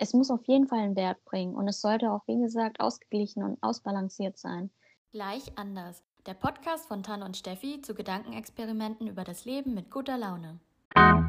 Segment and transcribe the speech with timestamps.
[0.00, 3.42] es muss auf jeden Fall einen Wert bringen und es sollte auch, wie gesagt, ausgeglichen
[3.42, 4.70] und ausbalanciert sein.
[5.10, 6.04] Gleich anders.
[6.24, 10.60] Der Podcast von Tan und Steffi zu Gedankenexperimenten über das Leben mit guter Laune.
[10.94, 11.26] Hallo,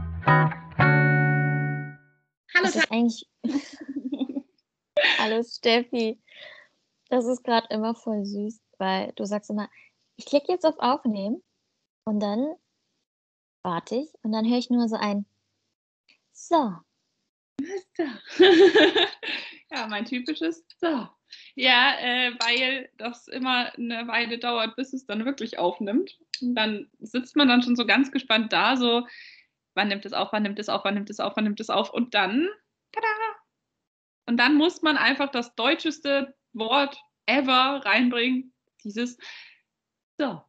[2.61, 3.27] das ist eigentlich.
[5.17, 6.21] Hallo Steffi.
[7.09, 9.67] Das ist gerade immer voll süß, weil du sagst immer,
[10.15, 11.41] ich klicke jetzt auf Aufnehmen
[12.03, 12.53] und dann
[13.63, 15.25] warte ich und dann höre ich nur so ein
[16.33, 16.75] So.
[17.97, 18.03] So.
[19.71, 21.07] ja, mein typisches So.
[21.55, 26.17] Ja, äh, weil das immer eine Weile dauert, bis es dann wirklich aufnimmt.
[26.41, 29.05] Und dann sitzt man dann schon so ganz gespannt da, so,
[29.75, 31.69] wann nimmt es auf, wann nimmt es auf, wann nimmt es auf, wann nimmt es
[31.69, 31.93] auf.
[31.93, 32.47] Und dann,
[32.91, 33.07] tada!
[34.25, 38.53] Und dann muss man einfach das deutscheste Wort ever reinbringen.
[38.83, 39.17] Dieses
[40.17, 40.41] So.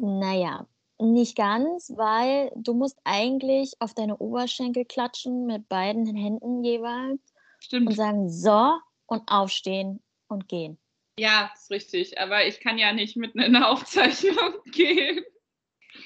[0.00, 0.66] Naja,
[1.12, 7.20] nicht ganz, weil du musst eigentlich auf deine Oberschenkel klatschen mit beiden Händen jeweils
[7.60, 7.88] Stimmt.
[7.88, 8.74] und sagen so
[9.06, 10.78] und aufstehen und gehen.
[11.18, 12.18] Ja, ist richtig.
[12.18, 15.24] Aber ich kann ja nicht mitten in der Aufzeichnung gehen.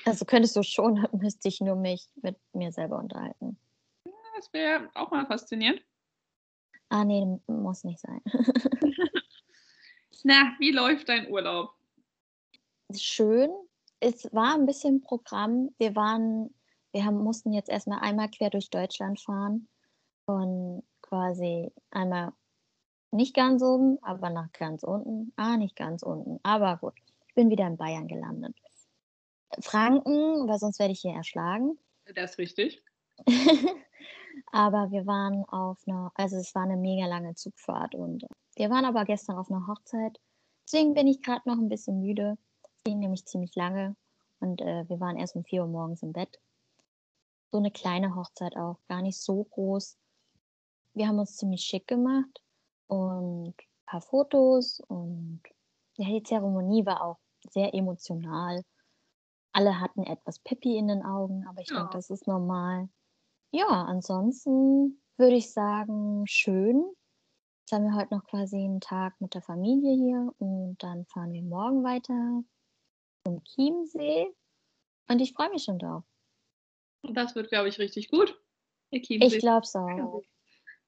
[0.05, 3.59] Also könntest du schon, müsste ich nur mich mit mir selber unterhalten.
[4.05, 5.83] Ja, das wäre auch mal faszinierend.
[6.91, 8.23] Ah, nee, muss nicht sein.
[10.25, 11.75] Na, wie läuft dein Urlaub?
[12.97, 13.51] Schön.
[14.01, 15.71] Es war ein bisschen Programm.
[15.79, 16.55] Wir waren,
[16.93, 19.69] wir haben, mussten jetzt erstmal einmal quer durch Deutschland fahren.
[20.27, 22.33] Von quasi einmal
[23.11, 25.33] nicht ganz oben, aber nach ganz unten.
[25.37, 26.39] Ah, nicht ganz unten.
[26.43, 26.95] Aber gut,
[27.27, 28.55] ich bin wieder in Bayern gelandet.
[29.61, 31.79] Franken, weil sonst werde ich hier erschlagen.
[32.15, 32.83] Das ist richtig.
[34.53, 38.25] aber wir waren auf einer, also es war eine mega lange Zugfahrt und
[38.57, 40.21] wir waren aber gestern auf einer Hochzeit.
[40.67, 42.37] Deswegen bin ich gerade noch ein bisschen müde.
[42.89, 43.95] Ging nämlich ziemlich lange
[44.41, 46.41] und äh, wir waren erst um 4 Uhr morgens im Bett.
[47.53, 49.99] So eine kleine Hochzeit auch, gar nicht so groß.
[50.95, 52.43] Wir haben uns ziemlich schick gemacht
[52.87, 55.43] und ein paar Fotos und
[55.99, 57.19] ja, die Zeremonie war auch
[57.51, 58.65] sehr emotional.
[59.53, 61.81] Alle hatten etwas Pippi in den Augen, aber ich ja.
[61.81, 62.89] denke, das ist normal.
[63.51, 66.83] Ja, ansonsten würde ich sagen, schön.
[67.61, 71.33] Jetzt haben wir heute noch quasi einen Tag mit der Familie hier und dann fahren
[71.33, 72.43] wir morgen weiter
[73.29, 74.35] zum Chiemsee
[75.09, 76.05] und ich freue mich schon drauf.
[77.03, 78.41] Das wird, glaube ich, richtig gut.
[78.91, 80.23] Ich glaube auch.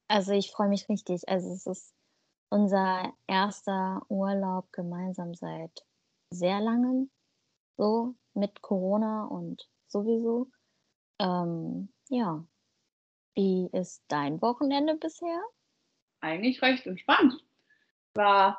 [0.08, 1.28] Also ich freue mich richtig.
[1.28, 1.94] Also es ist
[2.48, 5.84] unser erster Urlaub gemeinsam seit
[6.30, 7.10] sehr langem,
[7.76, 10.50] so mit Corona und sowieso.
[11.18, 12.44] Ähm, ja.
[13.34, 15.42] Wie ist dein Wochenende bisher?
[16.20, 17.34] Eigentlich recht entspannt.
[18.14, 18.58] War,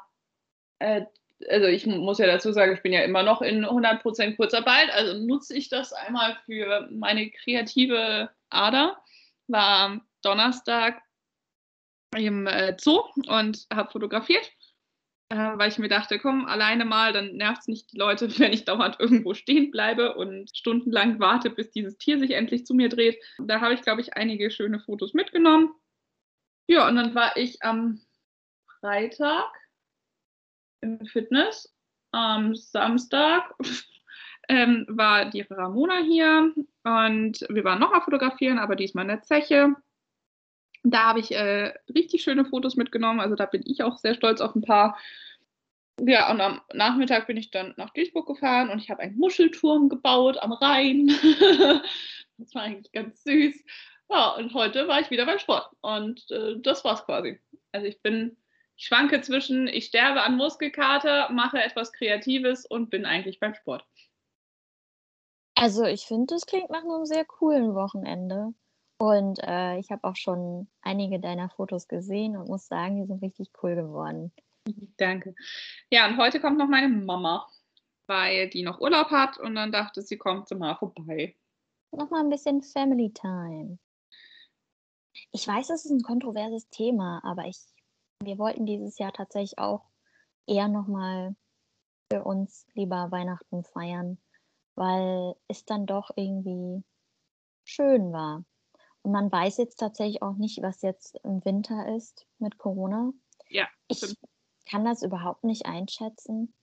[0.80, 1.06] äh,
[1.50, 5.18] also ich muss ja dazu sagen, ich bin ja immer noch in 100% Kurzarbeit, also
[5.18, 9.02] nutze ich das einmal für meine kreative Ader.
[9.47, 11.02] War Donnerstag
[12.16, 14.52] im äh, Zoo und habe fotografiert,
[15.29, 18.53] äh, weil ich mir dachte, komm, alleine mal, dann nervt es nicht die Leute, wenn
[18.53, 22.90] ich dauernd irgendwo stehen bleibe und stundenlang warte, bis dieses Tier sich endlich zu mir
[22.90, 23.22] dreht.
[23.40, 25.73] Da habe ich, glaube ich, einige schöne Fotos mitgenommen.
[26.68, 28.02] Ja, und dann war ich am
[28.79, 29.52] Freitag
[30.81, 31.74] im Fitness.
[32.12, 33.53] Am Samstag
[34.50, 36.53] ähm, war die Ramona hier
[36.84, 39.75] und wir waren noch mal fotografieren, aber diesmal in der Zeche.
[40.84, 43.20] Da habe ich äh, richtig schöne Fotos mitgenommen.
[43.20, 44.97] Also da bin ich auch sehr stolz auf ein paar.
[46.00, 49.90] Ja, und am Nachmittag bin ich dann nach Duisburg gefahren und ich habe einen Muschelturm
[49.90, 51.08] gebaut am Rhein.
[52.38, 53.64] das war eigentlich ganz süß.
[54.09, 57.40] Ja, und heute war ich wieder beim Sport und äh, das war's quasi.
[57.72, 58.36] Also ich bin,
[58.81, 63.86] ich schwanke zwischen, ich sterbe an Muskelkater, mache etwas Kreatives und bin eigentlich beim Sport.
[65.53, 68.56] Also ich finde, das klingt nach einem sehr coolen Wochenende.
[68.97, 73.22] Und äh, ich habe auch schon einige deiner Fotos gesehen und muss sagen, die sind
[73.22, 74.34] richtig cool geworden.
[74.97, 75.36] Danke.
[75.91, 77.47] Ja, und heute kommt noch meine Mama,
[78.08, 81.36] weil die noch Urlaub hat und dann dachte sie, kommt sie mal vorbei.
[81.91, 83.78] Nochmal ein bisschen Family Time.
[85.31, 87.59] Ich weiß, es ist ein kontroverses Thema, aber ich,
[88.26, 89.84] wir wollten dieses Jahr tatsächlich auch
[90.47, 91.35] eher nochmal
[92.12, 94.18] für uns lieber Weihnachten feiern,
[94.76, 96.84] weil es dann doch irgendwie
[97.64, 98.44] schön war.
[99.02, 103.12] Und man weiß jetzt tatsächlich auch nicht, was jetzt im Winter ist mit Corona.
[103.50, 103.68] Ja.
[103.88, 104.16] Ich
[104.70, 106.53] kann das überhaupt nicht einschätzen,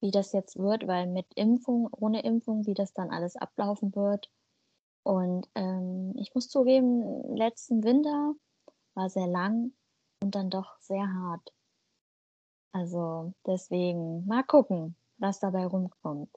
[0.00, 4.30] wie das jetzt wird, weil mit Impfung, ohne Impfung, wie das dann alles ablaufen wird.
[5.02, 8.34] Und ähm, ich muss zugeben, letzten Winter
[8.94, 9.72] war sehr lang
[10.26, 11.52] und dann doch sehr hart.
[12.72, 16.30] Also deswegen mal gucken, was dabei rumkommt.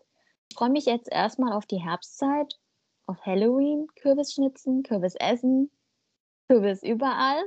[0.50, 2.54] Ich freue mich jetzt erstmal auf die Herbstzeit
[3.08, 5.72] auf Halloween Kürbis schnitzen, Kürbis essen
[6.48, 7.44] Kürbis überall?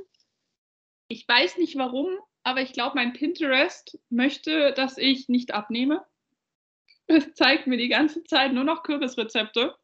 [1.08, 2.08] Ich weiß nicht warum,
[2.42, 6.04] aber ich glaube, mein Pinterest möchte, dass ich nicht abnehme.
[7.06, 9.76] Es zeigt mir die ganze Zeit nur noch Kürbisrezepte.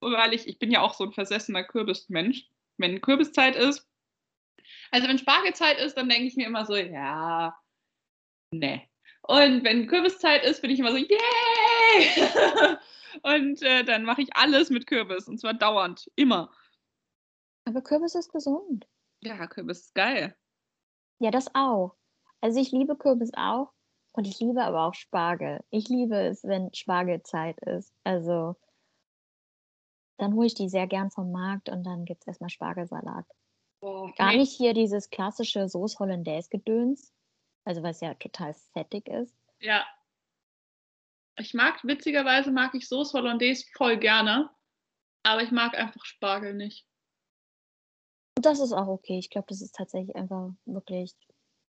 [0.00, 2.48] Weil ich, ich bin ja auch so ein versessener Kürbismensch.
[2.78, 3.86] Wenn Kürbiszeit ist,
[4.90, 7.56] also wenn Spargelzeit ist, dann denke ich mir immer so, ja,
[8.50, 8.82] ne.
[9.22, 11.08] Und wenn Kürbiszeit ist, bin ich immer so, yay!
[13.22, 16.52] und äh, dann mache ich alles mit Kürbis und zwar dauernd, immer.
[17.64, 18.86] Aber Kürbis ist gesund.
[19.22, 20.36] Ja, Kürbis ist geil.
[21.18, 21.96] Ja, das auch.
[22.40, 23.72] Also ich liebe Kürbis auch
[24.12, 25.64] und ich liebe aber auch Spargel.
[25.70, 27.92] Ich liebe es, wenn Spargelzeit ist.
[28.04, 28.56] Also
[30.18, 33.26] dann hole ich die sehr gern vom Markt und dann gibt es erstmal Spargelsalat.
[33.80, 34.38] Boah, Gar nee.
[34.38, 37.12] nicht hier dieses klassische Sauce Hollandaise Gedöns,
[37.64, 39.34] also was ja total fettig ist.
[39.60, 39.86] Ja.
[41.38, 44.50] Ich mag, witzigerweise mag ich Sauce Hollandaise voll gerne,
[45.22, 46.86] aber ich mag einfach Spargel nicht.
[48.36, 49.18] Und das ist auch okay.
[49.18, 51.14] Ich glaube, das ist tatsächlich einfach wirklich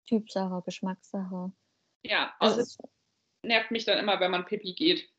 [0.05, 1.51] Typsache, Geschmackssache.
[2.03, 2.77] Ja, Also es
[3.41, 5.09] nervt mich dann immer, wenn man Pipi geht.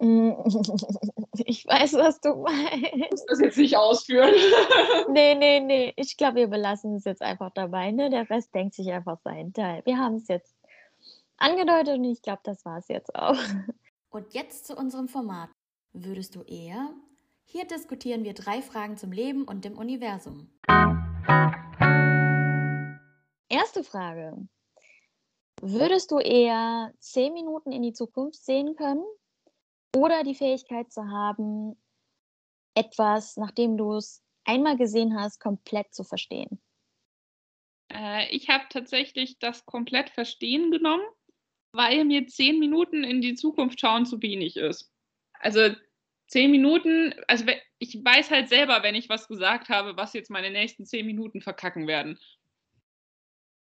[0.00, 0.32] Mm,
[1.46, 3.10] ich weiß, was du Ich meinst.
[3.10, 4.32] muss das jetzt nicht ausführen.
[5.08, 5.92] Nee, nee, nee.
[5.96, 7.90] Ich glaube, wir belassen es jetzt einfach dabei.
[7.90, 8.10] Ne?
[8.10, 9.82] Der Rest denkt sich einfach seinen Teil.
[9.84, 10.54] Wir haben es jetzt
[11.36, 13.36] angedeutet und ich glaube, das war es jetzt auch.
[14.10, 15.50] Und jetzt zu unserem Format.
[15.92, 16.90] Würdest du eher?
[17.44, 20.50] Hier diskutieren wir drei Fragen zum Leben und dem Universum.
[23.48, 24.36] Erste Frage.
[25.60, 29.04] Würdest du eher zehn Minuten in die Zukunft sehen können
[29.94, 31.76] oder die Fähigkeit zu haben,
[32.74, 36.60] etwas, nachdem du es einmal gesehen hast, komplett zu verstehen?
[37.92, 41.04] Äh, ich habe tatsächlich das komplett verstehen genommen,
[41.72, 44.92] weil mir zehn Minuten in die Zukunft schauen zu wenig ist.
[45.34, 45.74] Also
[46.26, 47.44] zehn Minuten, also
[47.78, 51.40] ich weiß halt selber, wenn ich was gesagt habe, was jetzt meine nächsten zehn Minuten
[51.40, 52.18] verkacken werden.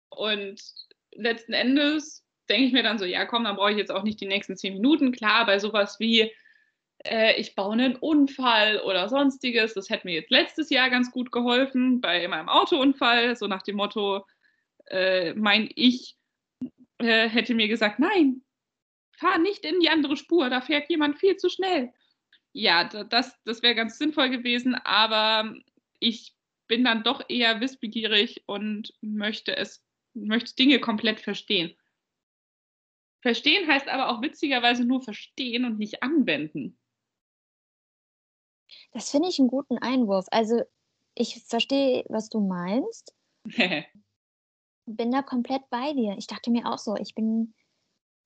[0.10, 0.62] Und
[1.12, 4.22] letzten Endes denke ich mir dann so, ja komm, dann brauche ich jetzt auch nicht
[4.22, 5.12] die nächsten zehn Minuten.
[5.12, 6.32] Klar, bei sowas wie
[7.06, 11.32] äh, ich baue einen Unfall oder sonstiges, das hätte mir jetzt letztes Jahr ganz gut
[11.32, 14.26] geholfen bei meinem Autounfall, so nach dem Motto,
[14.88, 16.18] äh, mein Ich
[17.00, 18.42] äh, hätte mir gesagt, nein,
[19.18, 21.94] fahr nicht in die andere Spur, da fährt jemand viel zu schnell.
[22.54, 25.54] Ja, da- das, das wäre ganz sinnvoll gewesen, aber
[26.00, 26.36] ich
[26.68, 31.76] bin dann doch eher wissbegierig und möchte es, möchte Dinge komplett verstehen.
[33.22, 36.78] Verstehen heißt aber auch witzigerweise nur verstehen und nicht anwenden.
[38.92, 40.26] Das finde ich einen guten Einwurf.
[40.32, 40.62] Also
[41.16, 43.14] ich verstehe, was du meinst,
[44.86, 46.16] bin da komplett bei dir.
[46.18, 47.54] Ich dachte mir auch so, ich bin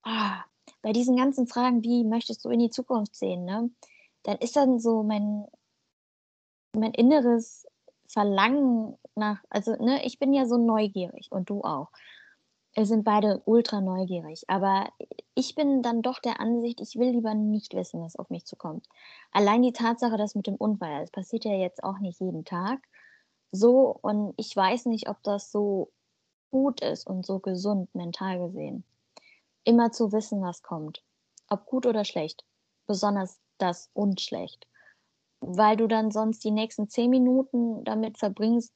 [0.02, 0.44] ah,
[0.82, 3.70] bei diesen ganzen Fragen, wie möchtest du in die Zukunft sehen, ne?
[4.22, 5.44] Dann ist dann so mein,
[6.74, 7.66] mein inneres
[8.06, 11.90] Verlangen nach, also ne, ich bin ja so neugierig und du auch.
[12.74, 14.88] Wir sind beide ultra neugierig, aber
[15.34, 18.88] ich bin dann doch der Ansicht, ich will lieber nicht wissen, was auf mich zukommt.
[19.30, 22.80] Allein die Tatsache, dass mit dem Unfall, das passiert ja jetzt auch nicht jeden Tag
[23.54, 25.92] so und ich weiß nicht, ob das so
[26.50, 28.84] gut ist und so gesund mental gesehen.
[29.62, 31.02] Immer zu wissen, was kommt.
[31.48, 32.44] Ob gut oder schlecht.
[32.86, 34.66] Besonders das und schlecht.
[35.40, 38.72] Weil du dann sonst die nächsten zehn Minuten damit verbringst,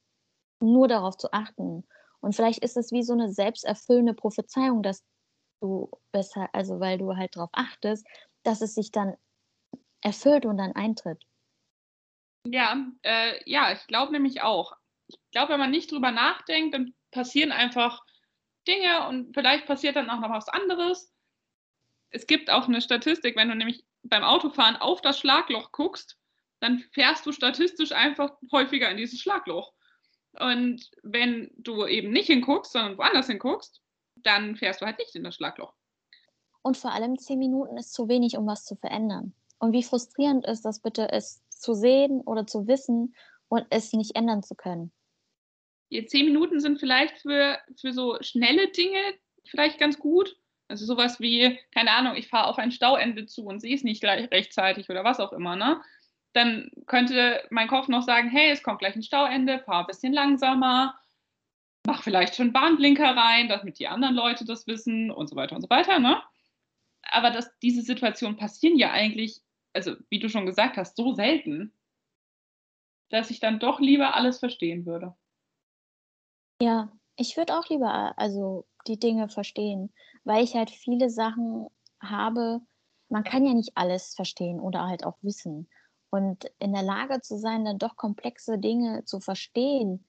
[0.61, 1.83] nur darauf zu achten.
[2.21, 5.03] Und vielleicht ist es wie so eine selbsterfüllende Prophezeiung, dass
[5.61, 8.05] du besser, also weil du halt darauf achtest,
[8.43, 9.15] dass es sich dann
[10.01, 11.23] erfüllt und dann eintritt.
[12.45, 14.73] Ja, äh, ja, ich glaube nämlich auch.
[15.07, 18.05] Ich glaube, wenn man nicht drüber nachdenkt, dann passieren einfach
[18.67, 21.13] Dinge und vielleicht passiert dann auch noch was anderes.
[22.11, 26.17] Es gibt auch eine Statistik, wenn du nämlich beim Autofahren auf das Schlagloch guckst,
[26.59, 29.73] dann fährst du statistisch einfach häufiger in dieses Schlagloch.
[30.33, 33.81] Und wenn du eben nicht hinguckst, sondern woanders hinguckst,
[34.15, 35.73] dann fährst du halt nicht in das Schlagloch.
[36.61, 39.33] Und vor allem zehn Minuten ist zu wenig, um was zu verändern.
[39.59, 43.15] Und wie frustrierend ist das bitte, es zu sehen oder zu wissen
[43.47, 44.91] und es nicht ändern zu können.
[45.91, 48.99] Die zehn Minuten sind vielleicht für, für so schnelle Dinge
[49.45, 50.37] vielleicht ganz gut.
[50.67, 54.01] Also sowas wie, keine Ahnung, ich fahre auf ein Stauende zu und sehe es nicht
[54.01, 55.81] gleich rechtzeitig oder was auch immer, ne?
[56.33, 60.13] Dann könnte mein Kopf noch sagen, hey, es kommt gleich ein Stauende, fahr ein bisschen
[60.13, 60.99] langsamer,
[61.85, 65.61] mach vielleicht schon Bahnblinker rein, damit die anderen Leute das wissen und so weiter und
[65.61, 66.21] so weiter, ne?
[67.01, 69.41] Aber dass diese Situationen passieren ja eigentlich,
[69.73, 71.73] also wie du schon gesagt hast, so selten,
[73.09, 75.15] dass ich dann doch lieber alles verstehen würde.
[76.61, 79.91] Ja, ich würde auch lieber also die Dinge verstehen,
[80.23, 81.67] weil ich halt viele Sachen
[81.99, 82.61] habe.
[83.09, 85.67] Man kann ja nicht alles verstehen oder halt auch wissen.
[86.11, 90.05] Und in der Lage zu sein, dann doch komplexe Dinge zu verstehen,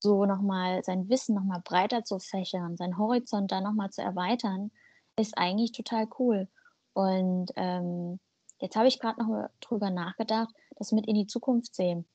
[0.00, 4.72] so nochmal sein Wissen nochmal breiter zu fächern, seinen Horizont da nochmal zu erweitern,
[5.16, 6.48] ist eigentlich total cool.
[6.92, 8.18] Und ähm,
[8.58, 12.06] jetzt habe ich gerade noch drüber nachgedacht, das mit in die Zukunft sehen.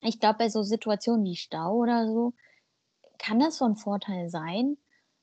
[0.00, 2.34] Ich glaube, bei so Situationen wie Stau oder so,
[3.18, 4.76] kann das von Vorteil sein.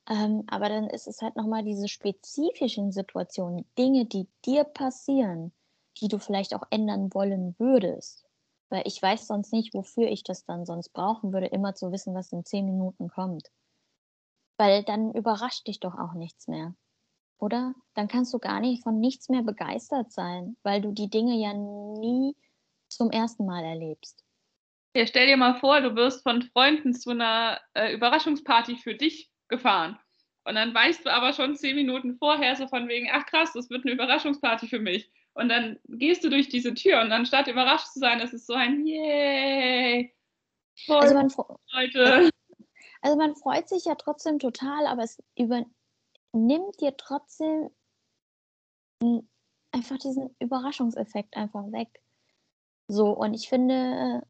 [0.10, 5.54] Ähm, aber dann ist es halt nochmal diese spezifischen Situationen, Dinge, die dir passieren,
[6.02, 8.26] die du vielleicht auch ändern wollen würdest.
[8.70, 12.16] Weil ich weiß sonst nicht, wofür ich das dann sonst brauchen würde, immer zu wissen,
[12.16, 13.50] was in zehn Minuten kommt.
[14.58, 16.76] Weil dann überrascht dich doch auch nichts mehr.
[17.38, 17.76] Oder?
[17.94, 21.54] Dann kannst du gar nicht von nichts mehr begeistert sein, weil du die Dinge ja
[21.54, 22.36] nie
[22.90, 24.24] zum ersten Mal erlebst.
[24.96, 29.32] Ja, stell dir mal vor, du wirst von Freunden zu einer äh, Überraschungsparty für dich
[29.48, 30.00] gefahren.
[30.46, 33.70] Und dann weißt du aber schon zehn Minuten vorher so von wegen, ach krass, das
[33.70, 35.12] wird eine Überraschungsparty für mich.
[35.34, 38.54] Und dann gehst du durch diese Tür und anstatt überrascht zu sein, ist es so
[38.54, 40.14] ein Yay.
[40.88, 41.32] Also man,
[41.72, 42.30] Leute.
[43.02, 47.70] also man freut sich ja trotzdem total, aber es übernimmt dir trotzdem
[49.72, 52.02] einfach diesen Überraschungseffekt einfach weg.
[52.88, 54.24] So, und ich finde,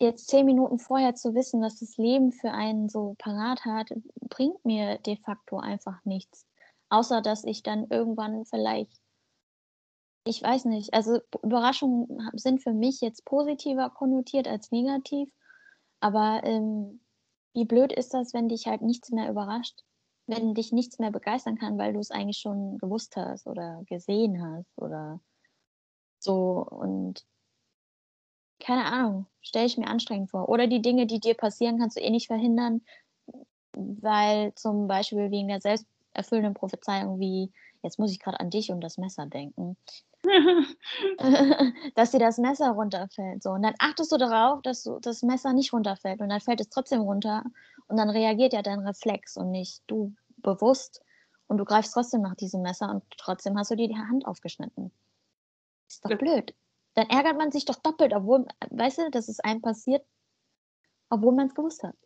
[0.00, 3.90] jetzt zehn Minuten vorher zu wissen, was das Leben für einen so parat hat,
[4.28, 6.46] bringt mir de facto einfach nichts.
[6.90, 9.00] Außer dass ich dann irgendwann vielleicht,
[10.24, 15.30] ich weiß nicht, also Überraschungen sind für mich jetzt positiver konnotiert als negativ.
[16.00, 17.00] Aber ähm,
[17.54, 19.80] wie blöd ist das, wenn dich halt nichts mehr überrascht?
[20.26, 24.42] Wenn dich nichts mehr begeistern kann, weil du es eigentlich schon gewusst hast oder gesehen
[24.42, 25.20] hast oder
[26.20, 26.64] so.
[26.70, 27.24] Und
[28.60, 30.48] keine Ahnung, stelle ich mir anstrengend vor.
[30.48, 32.82] Oder die Dinge, die dir passieren, kannst du eh nicht verhindern,
[33.74, 35.60] weil zum Beispiel wegen der
[36.14, 37.52] selbsterfüllenden Prophezeiung wie,
[37.82, 39.76] jetzt muss ich gerade an dich und das Messer denken,
[41.94, 43.42] dass dir das Messer runterfällt.
[43.42, 43.50] So.
[43.50, 46.68] Und dann achtest du darauf, dass du das Messer nicht runterfällt und dann fällt es
[46.68, 47.44] trotzdem runter
[47.88, 51.02] und dann reagiert ja dein Reflex und nicht du bewusst
[51.46, 54.90] und du greifst trotzdem nach diesem Messer und trotzdem hast du dir die Hand aufgeschnitten.
[55.88, 56.54] Ist doch blöd
[56.94, 60.04] dann ärgert man sich doch doppelt, obwohl, weißt du, dass es einem passiert,
[61.08, 61.96] obwohl man es gewusst hat.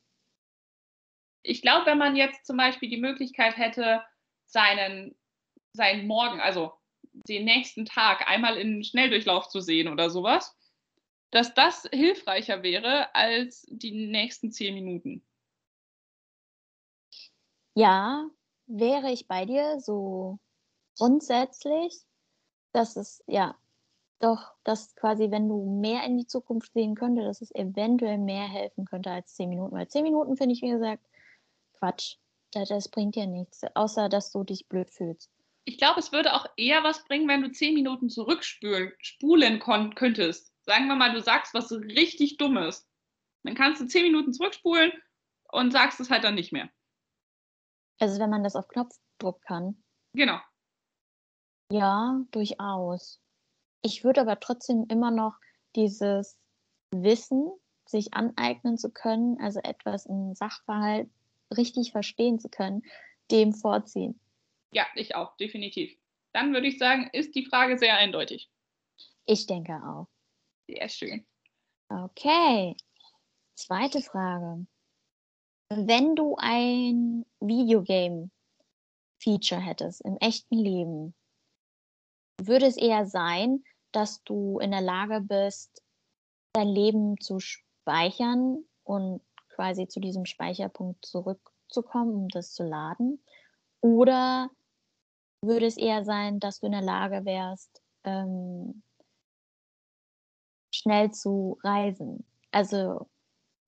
[1.44, 4.02] Ich glaube, wenn man jetzt zum Beispiel die Möglichkeit hätte,
[4.46, 5.14] seinen,
[5.74, 6.72] seinen Morgen, also
[7.12, 10.56] den nächsten Tag einmal in Schnelldurchlauf zu sehen oder sowas,
[11.30, 15.22] dass das hilfreicher wäre als die nächsten zehn Minuten.
[17.74, 18.26] Ja,
[18.66, 20.38] wäre ich bei dir so
[20.96, 22.00] grundsätzlich,
[22.72, 23.56] dass es ja
[24.20, 28.48] doch, dass quasi, wenn du mehr in die Zukunft sehen könntest, dass es eventuell mehr
[28.48, 29.74] helfen könnte als zehn Minuten.
[29.74, 31.04] Weil zehn Minuten finde ich, wie gesagt,
[31.78, 32.16] Quatsch.
[32.52, 35.30] Das, das bringt dir nichts, außer dass du dich blöd fühlst.
[35.64, 38.92] Ich glaube, es würde auch eher was bringen, wenn du zehn Minuten zurückspulen
[39.94, 40.52] könntest.
[40.62, 42.86] Sagen wir mal, du sagst was richtig Dummes.
[43.42, 44.92] Dann kannst du zehn Minuten zurückspulen
[45.52, 46.68] und sagst es halt dann nicht mehr.
[47.98, 49.82] Also wenn man das auf Knopfdruck kann.
[50.14, 50.38] Genau.
[51.70, 53.20] Ja, durchaus.
[53.82, 55.34] Ich würde aber trotzdem immer noch
[55.76, 56.38] dieses
[56.90, 57.50] Wissen,
[57.86, 61.10] sich aneignen zu können, also etwas im Sachverhalt
[61.56, 62.82] richtig verstehen zu können,
[63.30, 64.20] dem vorziehen.
[64.72, 65.96] Ja, ich auch, definitiv.
[66.32, 68.50] Dann würde ich sagen, ist die Frage sehr eindeutig.
[69.26, 70.08] Ich denke auch.
[70.66, 71.26] Sehr schön.
[71.88, 72.76] Okay.
[73.54, 74.66] Zweite Frage.
[75.68, 81.14] Wenn du ein Videogame-Feature hättest im echten Leben,
[82.40, 85.84] würde es eher sein, dass du in der Lage bist,
[86.52, 89.20] dein Leben zu speichern und
[89.54, 93.22] quasi zu diesem Speicherpunkt zurückzukommen, um das zu laden?
[93.80, 94.50] Oder
[95.42, 98.82] würde es eher sein, dass du in der Lage wärst, ähm,
[100.72, 102.24] schnell zu reisen?
[102.50, 103.08] Also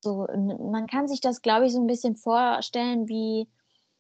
[0.01, 0.27] so,
[0.71, 3.49] man kann sich das, glaube ich, so ein bisschen vorstellen wie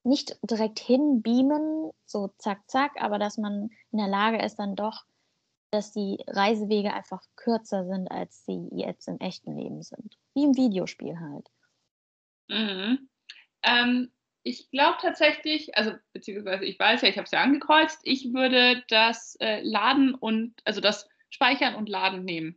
[0.04, 5.04] nicht direkt hinbeamen, so zack, zack, aber dass man in der Lage ist, dann doch
[5.70, 10.16] dass die Reisewege einfach kürzer sind, als sie jetzt im echten Leben sind.
[10.34, 11.50] Wie im Videospiel halt.
[12.48, 13.08] Mhm.
[13.62, 14.12] Ähm,
[14.42, 18.84] ich glaube tatsächlich, also beziehungsweise ich weiß ja, ich habe es ja angekreuzt, ich würde
[18.88, 22.56] das äh, Laden und, also das Speichern und Laden nehmen.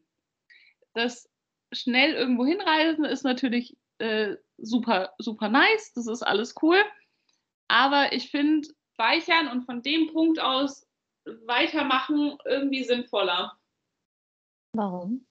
[0.94, 1.30] Das
[1.72, 6.80] schnell irgendwo hinreisen ist natürlich äh, super, super nice, das ist alles cool.
[7.68, 10.88] Aber ich finde, Speichern und von dem Punkt aus
[11.46, 13.58] weitermachen irgendwie sinnvoller.
[14.74, 15.26] Warum?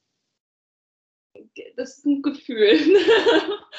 [1.76, 2.78] Das ist ein Gefühl.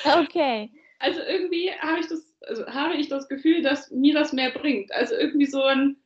[0.06, 0.72] Okay.
[1.00, 4.92] Also irgendwie habe ich das, also habe ich das Gefühl, dass mir das mehr bringt.
[4.94, 5.98] Also irgendwie so ein,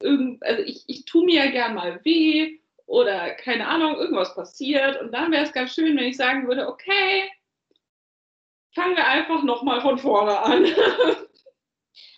[0.00, 5.00] irgend, also ich, ich tue mir ja gern mal weh oder keine Ahnung, irgendwas passiert.
[5.00, 7.30] Und dann wäre es ganz schön, wenn ich sagen würde, okay,
[8.74, 10.66] fangen wir einfach nochmal von vorne an.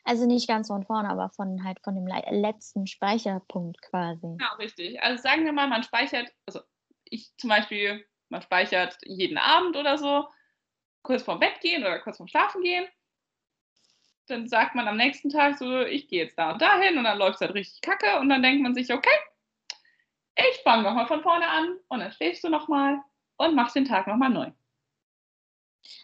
[0.06, 4.36] Also nicht ganz von vorne, aber von halt von dem letzten Speicherpunkt quasi.
[4.38, 5.02] Ja, richtig.
[5.02, 6.60] Also sagen wir mal, man speichert, also
[7.04, 10.26] ich zum Beispiel, man speichert jeden Abend oder so,
[11.02, 12.86] kurz vorm Bett gehen oder kurz vorm Schlafen gehen.
[14.26, 17.18] Dann sagt man am nächsten Tag so, ich gehe jetzt da und dahin und dann
[17.18, 19.18] läuft es halt richtig kacke und dann denkt man sich, okay,
[20.36, 23.00] ich fange nochmal von vorne an und dann schläfst du nochmal
[23.36, 24.50] und machst den Tag nochmal neu.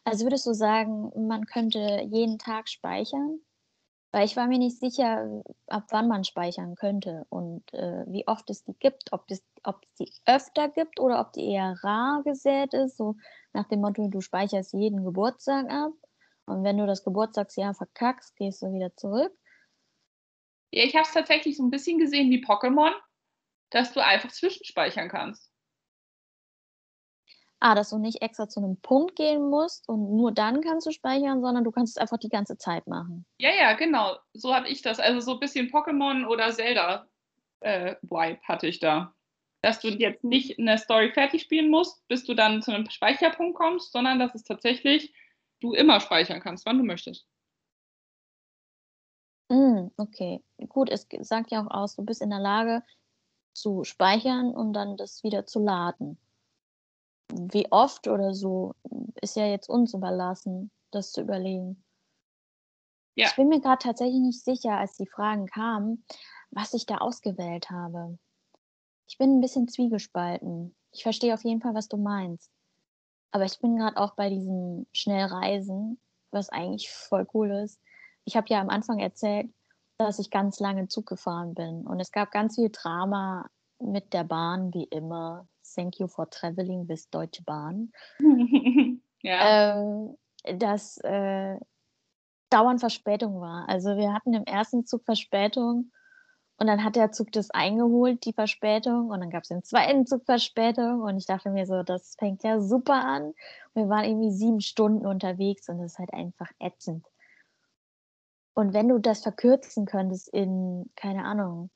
[0.05, 3.41] Also würdest du sagen, man könnte jeden Tag speichern?
[4.13, 8.51] Weil ich war mir nicht sicher, ab wann man speichern könnte und äh, wie oft
[8.51, 12.23] es die gibt, ob es ob es die öfter gibt oder ob die eher rar
[12.25, 13.17] gesät ist, so
[13.53, 15.93] nach dem Motto, du speicherst jeden Geburtstag ab
[16.47, 19.33] und wenn du das Geburtstagsjahr verkackst, gehst du wieder zurück.
[20.73, 22.93] Ja, ich habe es tatsächlich so ein bisschen gesehen wie Pokémon,
[23.71, 25.50] dass du einfach zwischenspeichern kannst.
[27.63, 30.93] Ah, dass du nicht extra zu einem Punkt gehen musst und nur dann kannst du
[30.93, 33.27] speichern, sondern du kannst es einfach die ganze Zeit machen.
[33.39, 34.17] Ja, ja, genau.
[34.33, 34.99] So habe ich das.
[34.99, 37.07] Also so ein bisschen Pokémon oder Zelda
[37.61, 39.15] äh, Vibe hatte ich da.
[39.61, 43.59] Dass du jetzt nicht eine Story fertig spielen musst, bis du dann zu einem Speicherpunkt
[43.59, 45.15] kommst, sondern dass es tatsächlich
[45.61, 47.27] du immer speichern kannst, wann du möchtest.
[49.51, 52.83] Mm, okay, gut, es sagt ja auch aus, du bist in der Lage
[53.53, 56.17] zu speichern und dann das wieder zu laden
[57.33, 58.75] wie oft oder so,
[59.21, 61.85] ist ja jetzt uns überlassen, das zu überlegen.
[63.15, 63.27] Ja.
[63.27, 66.05] Ich bin mir gerade tatsächlich nicht sicher, als die Fragen kamen,
[66.51, 68.19] was ich da ausgewählt habe.
[69.09, 70.75] Ich bin ein bisschen zwiegespalten.
[70.93, 72.51] Ich verstehe auf jeden Fall, was du meinst.
[73.33, 77.81] Aber ich bin gerade auch bei diesem Schnellreisen, was eigentlich voll cool ist.
[78.25, 79.53] Ich habe ja am Anfang erzählt,
[79.99, 81.87] dass ich ganz lange Zug gefahren bin.
[81.87, 85.47] Und es gab ganz viel Drama mit der Bahn, wie immer.
[85.75, 87.93] Thank you for traveling with Deutsche Bahn.
[89.23, 89.81] ja.
[89.81, 90.17] Ähm,
[90.59, 91.57] dass äh,
[92.51, 93.69] dauernd Verspätung war.
[93.69, 95.93] Also wir hatten im ersten Zug Verspätung
[96.61, 100.07] und dann hat der Zug das eingeholt, die Verspätung, und dann gab es den zweiten
[100.07, 103.33] Zug Verspätung und ich dachte mir so, das fängt ja super an.
[103.73, 107.07] wir waren irgendwie sieben Stunden unterwegs und das ist halt einfach ätzend.
[108.53, 111.71] Und wenn du das verkürzen könntest in, keine Ahnung,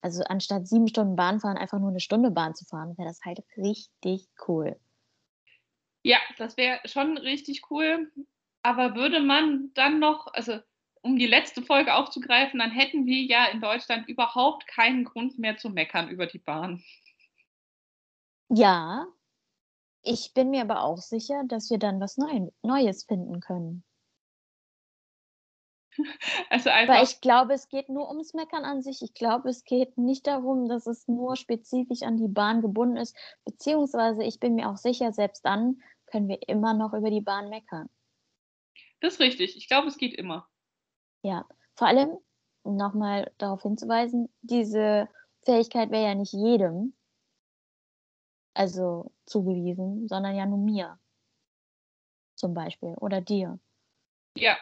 [0.00, 3.20] also anstatt sieben Stunden Bahn fahren, einfach nur eine Stunde Bahn zu fahren, wäre das
[3.24, 4.78] halt richtig cool.
[6.02, 8.10] Ja, das wäre schon richtig cool.
[8.62, 10.58] Aber würde man dann noch, also
[11.02, 15.56] um die letzte Folge aufzugreifen, dann hätten wir ja in Deutschland überhaupt keinen Grund mehr
[15.56, 16.82] zu meckern über die Bahn.
[18.48, 19.06] Ja,
[20.02, 22.18] ich bin mir aber auch sicher, dass wir dann was
[22.62, 23.84] Neues finden können.
[26.50, 26.94] Also einfach.
[26.94, 29.02] Weil ich glaube, es geht nur ums Meckern an sich.
[29.02, 33.16] Ich glaube, es geht nicht darum, dass es nur spezifisch an die Bahn gebunden ist.
[33.44, 37.48] Beziehungsweise, ich bin mir auch sicher, selbst dann können wir immer noch über die Bahn
[37.48, 37.88] meckern.
[39.00, 39.56] Das ist richtig.
[39.56, 40.48] Ich glaube, es geht immer.
[41.22, 42.18] Ja, vor allem
[42.64, 45.08] nochmal darauf hinzuweisen, diese
[45.44, 46.94] Fähigkeit wäre ja nicht jedem,
[48.54, 50.98] also zugewiesen, sondern ja nur mir.
[52.34, 52.94] Zum Beispiel.
[53.00, 53.58] Oder dir.
[54.36, 54.56] Ja,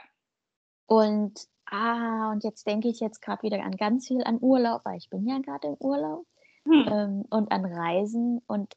[0.89, 1.35] und,
[1.67, 5.11] ah, und jetzt denke ich jetzt gerade wieder an ganz viel an Urlaub, weil ich
[5.11, 6.27] bin ja gerade im Urlaub
[6.65, 6.87] hm.
[6.91, 8.75] ähm, und an Reisen und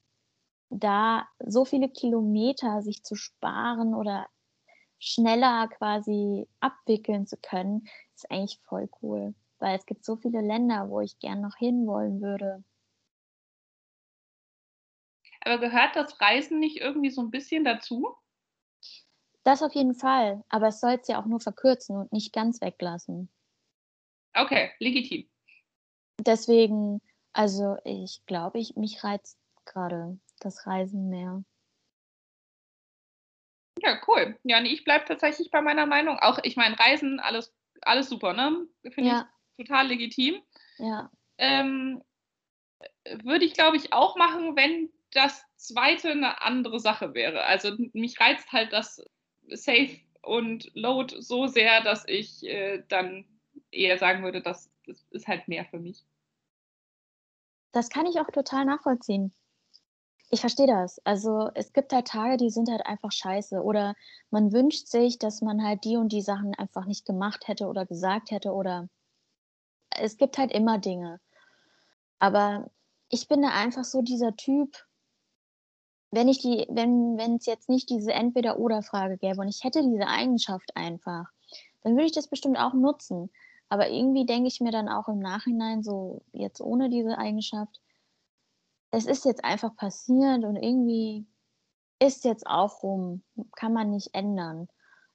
[0.70, 4.28] da so viele Kilometer sich zu sparen oder
[5.00, 10.90] schneller quasi abwickeln zu können, ist eigentlich voll cool, weil es gibt so viele Länder,
[10.90, 12.62] wo ich gern noch hinwollen würde.
[15.46, 18.16] Aber gehört das Reisen nicht irgendwie so ein bisschen dazu?
[19.44, 22.62] Das auf jeden Fall, aber es soll es ja auch nur verkürzen und nicht ganz
[22.62, 23.30] weglassen.
[24.34, 25.28] Okay, legitim.
[26.20, 27.02] Deswegen,
[27.34, 31.44] also ich glaube, ich, mich reizt gerade das Reisen mehr.
[33.82, 34.38] Ja, cool.
[34.44, 36.20] Ja, nee, ich bleibe tatsächlich bei meiner Meinung.
[36.20, 37.52] Auch, ich meine, Reisen, alles,
[37.82, 38.68] alles super, ne?
[38.92, 39.30] Finde ja.
[39.58, 40.42] ich total legitim.
[40.78, 41.10] Ja.
[41.40, 42.04] Ähm,
[43.24, 47.44] würde ich, glaube ich, auch machen, wenn das zweite eine andere Sache wäre.
[47.44, 49.04] Also mich reizt halt das
[49.52, 53.26] Safe und Load so sehr, dass ich äh, dann
[53.72, 56.04] eher sagen würde, dass das ist halt mehr für mich.
[57.72, 59.34] Das kann ich auch total nachvollziehen.
[60.30, 61.00] Ich verstehe das.
[61.06, 63.62] Also es gibt halt Tage, die sind halt einfach scheiße.
[63.62, 63.96] Oder
[64.30, 67.86] man wünscht sich, dass man halt die und die Sachen einfach nicht gemacht hätte oder
[67.86, 68.52] gesagt hätte.
[68.52, 68.90] Oder
[69.90, 71.20] es gibt halt immer Dinge.
[72.20, 72.70] Aber
[73.10, 74.86] ich bin da einfach so dieser Typ,
[76.12, 80.08] wenn ich die, wenn, wenn es jetzt nicht diese Entweder-Oder-Frage gäbe und ich hätte diese
[80.08, 81.26] Eigenschaft einfach,
[81.82, 83.32] dann würde ich das bestimmt auch nutzen.
[83.70, 87.80] Aber irgendwie denke ich mir dann auch im Nachhinein, so jetzt ohne diese Eigenschaft,
[88.92, 91.26] es ist jetzt einfach passiert und irgendwie
[92.00, 93.24] ist jetzt auch rum,
[93.56, 94.68] kann man nicht ändern.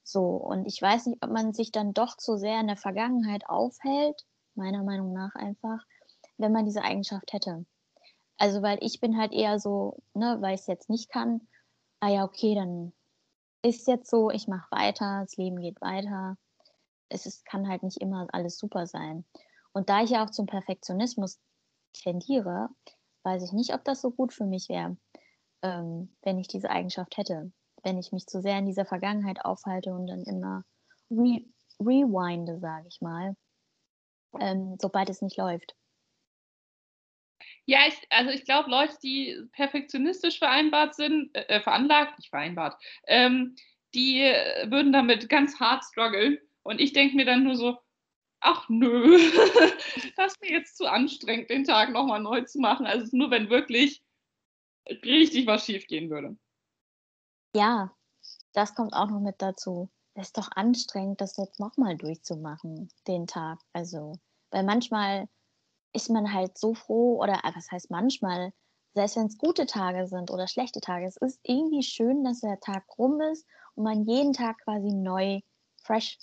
[0.02, 3.46] So, und ich weiß nicht, ob man sich dann doch zu sehr in der Vergangenheit
[3.48, 5.84] aufhält, meiner Meinung nach einfach,
[6.38, 7.66] wenn man diese Eigenschaft hätte.
[8.38, 11.46] Also, weil ich bin halt eher so, ne, weil ich es jetzt nicht kann,
[12.00, 12.92] ah ja, okay, dann
[13.62, 16.36] ist jetzt so, ich mache weiter, das Leben geht weiter.
[17.08, 19.24] Es ist, kann halt nicht immer alles super sein.
[19.72, 21.40] Und da ich ja auch zum Perfektionismus
[21.92, 22.68] tendiere,
[23.22, 24.96] weiß ich nicht, ob das so gut für mich wäre,
[25.62, 27.52] ähm, wenn ich diese Eigenschaft hätte.
[27.82, 30.64] Wenn ich mich zu sehr in dieser Vergangenheit aufhalte und dann immer
[31.10, 31.44] re
[31.78, 33.36] rewinde, sage ich mal,
[34.40, 35.76] ähm, sobald es nicht läuft.
[37.68, 42.80] Ja, ich, also ich glaube, Leute, die perfektionistisch vereinbart sind, äh, äh veranlagt, nicht vereinbart,
[43.08, 43.56] ähm,
[43.92, 46.38] die äh, würden damit ganz hart strugglen.
[46.62, 47.78] Und ich denke mir dann nur so,
[48.40, 49.18] ach nö,
[50.16, 52.86] das ist mir jetzt zu anstrengend, den Tag nochmal neu zu machen.
[52.86, 54.02] Also nur wenn wirklich
[54.88, 56.36] richtig was schief gehen würde.
[57.54, 57.96] Ja,
[58.52, 59.90] das kommt auch noch mit dazu.
[60.14, 63.58] Es ist doch anstrengend, das jetzt nochmal durchzumachen, den Tag.
[63.72, 64.18] Also,
[64.50, 65.28] weil manchmal
[65.92, 68.52] ist man halt so froh, oder ah, was heißt manchmal,
[68.94, 72.60] selbst wenn es gute Tage sind oder schlechte Tage, es ist irgendwie schön, dass der
[72.60, 75.40] Tag rum ist und man jeden Tag quasi neu,
[75.82, 76.18] fresh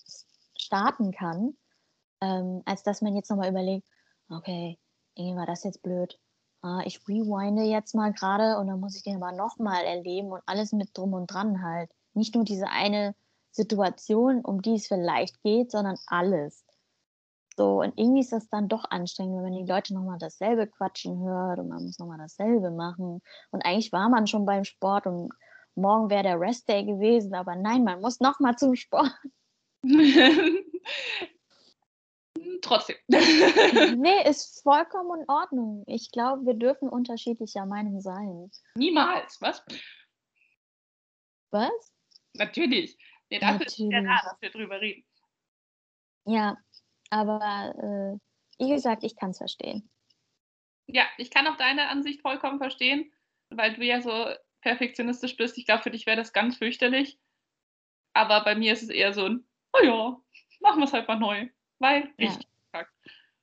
[0.58, 1.56] starten kann,
[2.21, 3.86] ähm, als dass man jetzt nochmal überlegt,
[4.30, 4.80] okay,
[5.15, 6.19] irgendwie war das jetzt blöd.
[6.62, 10.41] Ah, ich rewinde jetzt mal gerade und dann muss ich den aber nochmal erleben und
[10.45, 11.91] alles mit drum und dran halt.
[12.13, 13.15] Nicht nur diese eine
[13.52, 16.63] Situation, um die es vielleicht geht, sondern alles.
[17.55, 21.23] So, und irgendwie ist das dann doch anstrengend, wenn man die Leute nochmal dasselbe quatschen
[21.23, 23.21] hört und man muss nochmal dasselbe machen.
[23.51, 25.31] Und eigentlich war man schon beim Sport und
[25.75, 29.13] morgen wäre der Restday gewesen, aber nein, man muss nochmal zum Sport.
[32.61, 32.95] Trotzdem.
[33.09, 35.83] nee, ist vollkommen in Ordnung.
[35.87, 38.49] Ich glaube, wir dürfen unterschiedlicher Meinung sein.
[38.75, 39.63] Niemals, was?
[41.51, 41.93] Was?
[42.33, 42.97] Natürlich.
[43.29, 43.79] Nee, dafür Natürlich.
[43.79, 45.05] ist ja da, dass wir drüber reden.
[46.25, 46.57] Ja,
[47.13, 48.19] aber
[48.58, 49.88] äh, wie gesagt, ich kann es verstehen.
[50.88, 53.12] Ja, ich kann auch deine Ansicht vollkommen verstehen,
[53.49, 54.30] weil du ja so
[54.62, 55.58] perfektionistisch bist.
[55.58, 57.19] Ich glaube, für dich wäre das ganz fürchterlich.
[58.13, 60.21] Aber bei mir ist es eher so ein, oh ja,
[60.62, 61.49] machen wir es halt mal neu.
[61.78, 62.47] Weil richtig.
[62.73, 62.86] Ja,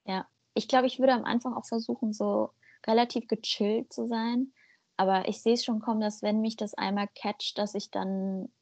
[0.04, 0.28] ja.
[0.54, 2.50] ich glaube, ich würde am Anfang auch versuchen, so
[2.86, 4.52] relativ gechillt zu sein.
[4.96, 8.52] Aber ich sehe es schon kommen, dass wenn mich das einmal catcht, dass ich dann,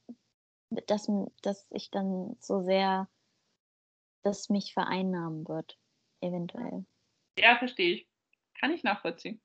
[0.86, 1.10] dass,
[1.42, 3.08] dass ich dann so sehr
[4.22, 5.78] das mich vereinnahmen wird,
[6.20, 6.84] eventuell.
[7.38, 8.08] Ja, verstehe ich.
[8.60, 9.40] Kann ich nachvollziehen.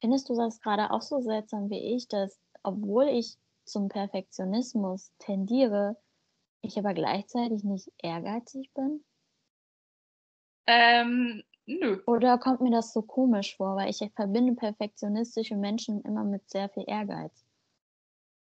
[0.00, 5.96] Findest du das gerade auch so seltsam wie ich, dass obwohl ich zum Perfektionismus tendiere,
[6.62, 9.04] ich aber gleichzeitig nicht ehrgeizig bin?
[10.66, 12.02] Ähm, nö.
[12.06, 16.68] Oder kommt mir das so komisch vor, weil ich verbinde perfektionistische Menschen immer mit sehr
[16.68, 17.44] viel Ehrgeiz?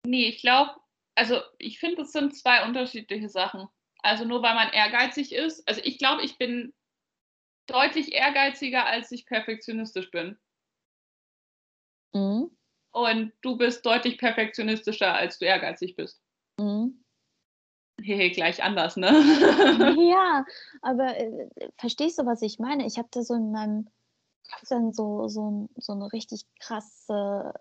[0.05, 0.71] Nee, ich glaube,
[1.15, 3.67] also ich finde, es sind zwei unterschiedliche Sachen.
[4.03, 5.67] Also nur weil man ehrgeizig ist.
[5.67, 6.73] Also ich glaube, ich bin
[7.67, 10.37] deutlich ehrgeiziger, als ich perfektionistisch bin.
[12.13, 12.51] Mhm.
[12.91, 16.21] Und du bist deutlich perfektionistischer, als du ehrgeizig bist.
[16.59, 17.03] Mhm.
[18.01, 19.07] Hehe, gleich anders, ne?
[20.11, 20.45] ja,
[20.81, 22.85] aber äh, verstehst du, was ich meine?
[22.85, 23.89] Ich habe da so in meinem
[24.49, 27.53] Kopf dann so, so, so eine richtig krasse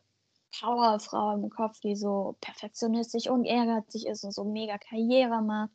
[0.60, 5.72] Powerfrau im Kopf, die so perfektionistisch und ehrgeizig ist und so mega Karriere macht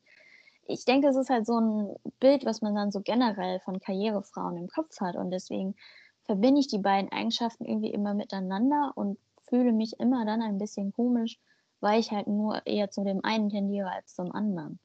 [0.72, 4.58] ich denke, das ist halt so ein Bild, was man dann so generell von Karrierefrauen
[4.58, 5.16] im Kopf hat.
[5.16, 5.76] Und deswegen
[6.24, 10.94] verbinde ich die beiden Eigenschaften irgendwie immer miteinander und fühle mich immer dann ein bisschen
[10.94, 11.40] komisch,
[11.80, 14.80] weil ich halt nur eher zu dem einen tendiere als zum anderen.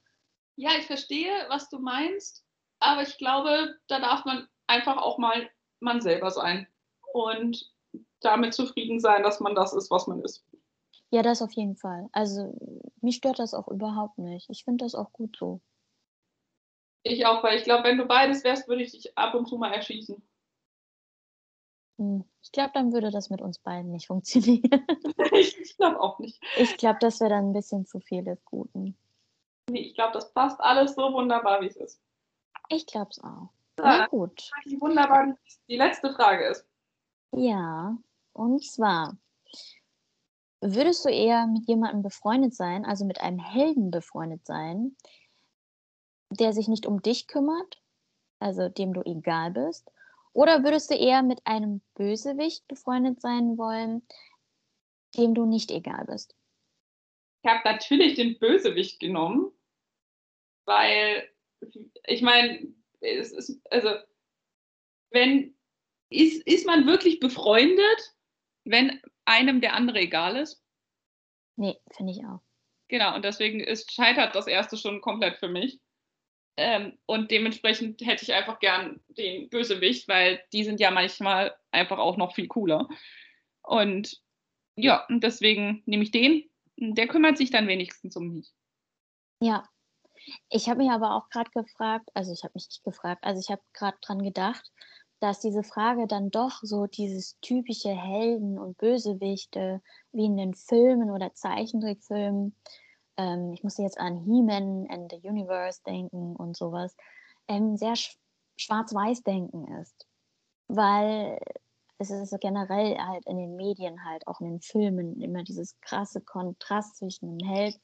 [0.57, 2.45] Ja, ich verstehe, was du meinst,
[2.81, 5.49] aber ich glaube, da darf man einfach auch mal
[5.81, 6.67] man selber sein
[7.13, 7.71] und
[8.21, 10.45] damit zufrieden sein, dass man das ist, was man ist.
[11.11, 12.09] Ja, das auf jeden Fall.
[12.13, 12.55] Also
[13.01, 14.51] mich stört das auch überhaupt nicht.
[14.51, 15.61] Ich finde das auch gut so.
[17.07, 19.57] Ich auch, weil ich glaube, wenn du beides wärst, würde ich dich ab und zu
[19.59, 20.21] mal erschießen.
[21.99, 24.87] Hm, ich glaube, dann würde das mit uns beiden nicht funktionieren.
[25.33, 26.43] ich glaube auch nicht.
[26.57, 28.97] Ich glaube, das wäre dann ein bisschen zu viel des Guten.
[29.71, 32.01] Nee, ich glaube, das passt alles so wunderbar, wie es ist.
[32.69, 33.51] Ich glaube es auch.
[33.79, 34.51] Ja, Na gut.
[34.65, 35.37] Wie wunderbar
[35.69, 36.67] die letzte Frage ist.
[37.33, 37.97] Ja,
[38.33, 39.17] und zwar,
[40.63, 44.97] Würdest du eher mit jemandem befreundet sein, also mit einem Helden befreundet sein,
[46.31, 47.81] der sich nicht um dich kümmert,
[48.39, 49.91] also dem du egal bist?
[50.33, 54.07] Oder würdest du eher mit einem Bösewicht befreundet sein wollen,
[55.17, 56.35] dem du nicht egal bist?
[57.43, 59.53] Ich habe natürlich den Bösewicht genommen,
[60.67, 61.29] weil
[62.07, 62.67] ich meine,
[63.01, 63.95] es ist, also,
[65.11, 65.57] wenn,
[66.11, 68.15] ist, ist man wirklich befreundet,
[68.65, 70.63] wenn einem der andere egal ist?
[71.57, 72.41] Nee, finde ich auch.
[72.89, 75.81] Genau, und deswegen ist, scheitert das erste schon komplett für mich.
[76.57, 81.99] Ähm, und dementsprechend hätte ich einfach gern den Bösewicht, weil die sind ja manchmal einfach
[81.99, 82.89] auch noch viel cooler.
[83.63, 84.21] Und
[84.77, 86.49] ja, und deswegen nehme ich den.
[86.77, 88.53] Der kümmert sich dann wenigstens um mich.
[89.41, 89.69] Ja.
[90.49, 93.51] Ich habe mich aber auch gerade gefragt, also ich habe mich nicht gefragt, also ich
[93.51, 94.73] habe gerade dran gedacht,
[95.21, 101.11] dass diese Frage dann doch so dieses typische Helden und Bösewichte wie in den Filmen
[101.11, 102.57] oder Zeichentrickfilmen
[103.17, 106.97] ähm, ich musste jetzt an He-Man and the Universe denken und sowas,
[107.49, 108.17] ähm, sehr sch
[108.59, 110.07] schwarz-weiß denken ist.
[110.69, 111.39] Weil
[111.99, 116.21] es ist generell halt in den Medien halt, auch in den Filmen, immer dieses krasse
[116.21, 117.81] Kontrast zwischen einem Held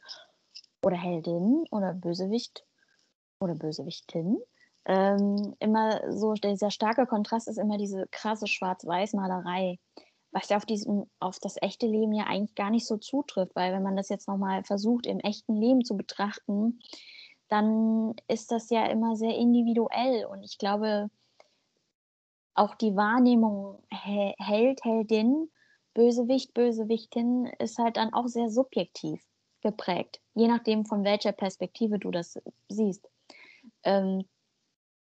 [0.83, 2.65] oder Heldin oder Bösewicht
[3.41, 4.39] oder Bösewichtin.
[4.85, 9.79] Ähm, immer so, dieser starke Kontrast ist immer diese krasse Schwarz-Weiß-Malerei
[10.33, 13.73] was ja auf, diesem, auf das echte Leben ja eigentlich gar nicht so zutrifft, weil
[13.73, 16.81] wenn man das jetzt nochmal versucht, im echten Leben zu betrachten,
[17.49, 21.11] dann ist das ja immer sehr individuell und ich glaube,
[22.55, 25.51] auch die Wahrnehmung Held, Heldin,
[25.95, 29.23] Bösewicht, Bösewichtin ist halt dann auch sehr subjektiv
[29.61, 33.09] geprägt, je nachdem, von welcher Perspektive du das siehst.
[33.85, 34.25] Ähm,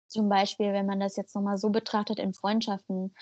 [0.08, 3.14] zum Beispiel, wenn man das jetzt nochmal so betrachtet in Freundschaften,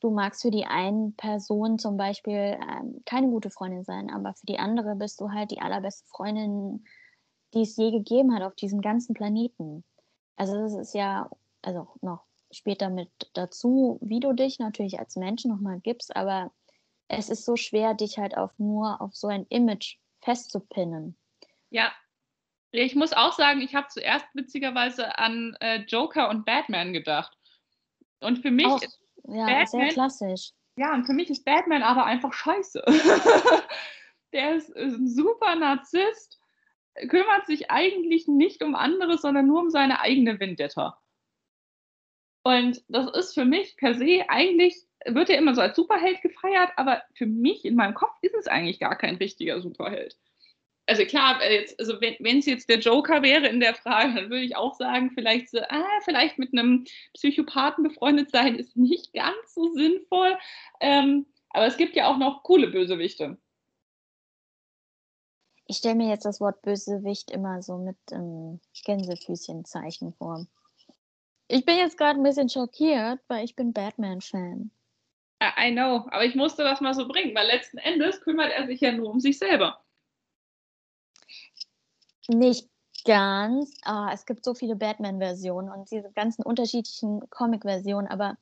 [0.00, 4.46] du magst für die einen Person zum Beispiel ähm, keine gute Freundin sein, aber für
[4.46, 6.84] die andere bist du halt die allerbeste Freundin,
[7.54, 9.84] die es je gegeben hat auf diesem ganzen Planeten.
[10.36, 11.30] Also das ist ja,
[11.62, 16.52] also noch später mit dazu, wie du dich natürlich als Mensch nochmal gibst, aber
[17.08, 21.16] es ist so schwer, dich halt auf nur auf so ein Image festzupinnen.
[21.70, 21.92] Ja,
[22.70, 27.36] ich muss auch sagen, ich habe zuerst witzigerweise an äh, Joker und Batman gedacht.
[28.20, 28.82] Und für mich auch,
[29.28, 30.50] ja, Batman, sehr klassisch.
[30.76, 32.82] Ja, und für mich ist Batman aber einfach scheiße.
[34.32, 36.40] der ist, ist ein super Narzisst,
[37.08, 41.00] kümmert sich eigentlich nicht um andere, sondern nur um seine eigene Vendetta.
[42.42, 46.72] Und das ist für mich per se eigentlich, wird er immer so als Superheld gefeiert,
[46.76, 50.18] aber für mich in meinem Kopf ist es eigentlich gar kein richtiger Superheld
[50.86, 54.30] also klar, äh, jetzt, also wenn es jetzt der Joker wäre in der Frage, dann
[54.30, 59.12] würde ich auch sagen, vielleicht so, ah, vielleicht mit einem Psychopathen befreundet sein ist nicht
[59.12, 60.36] ganz so sinnvoll.
[60.80, 63.38] Ähm, aber es gibt ja auch noch coole Bösewichte.
[65.66, 70.46] Ich stelle mir jetzt das Wort Bösewicht immer so mit ähm, Gänsefüßchenzeichen vor.
[71.48, 74.70] Ich bin jetzt gerade ein bisschen schockiert, weil ich bin Batman-Fan.
[75.42, 78.80] I know, aber ich musste das mal so bringen, weil letzten Endes kümmert er sich
[78.80, 79.83] ja nur um sich selber.
[82.28, 82.68] Nicht
[83.06, 83.74] ganz.
[83.82, 88.36] Ah, es gibt so viele Batman-Versionen und diese ganzen unterschiedlichen Comic-Versionen, aber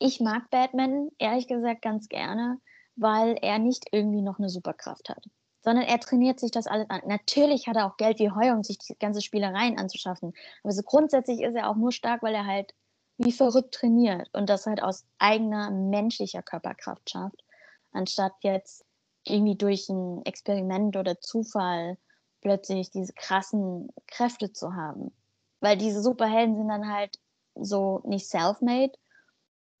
[0.00, 2.58] ich mag Batman ehrlich gesagt ganz gerne,
[2.96, 5.24] weil er nicht irgendwie noch eine Superkraft hat,
[5.62, 7.02] sondern er trainiert sich das alles an.
[7.06, 10.82] Natürlich hat er auch Geld wie Heu, um sich die ganze Spielereien anzuschaffen, aber so
[10.82, 12.74] grundsätzlich ist er auch nur stark, weil er halt
[13.18, 17.44] wie verrückt trainiert und das halt aus eigener menschlicher Körperkraft schafft,
[17.92, 18.84] anstatt jetzt
[19.24, 21.98] irgendwie durch ein Experiment oder Zufall
[22.40, 25.12] plötzlich diese krassen Kräfte zu haben.
[25.60, 27.18] Weil diese Superhelden sind dann halt
[27.54, 28.92] so nicht self-made,